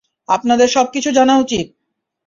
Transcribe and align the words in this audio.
আপনাদের 0.29 0.67
সবকিছু 0.67 1.09
জানা 1.11 1.35
উচিত! 1.37 1.65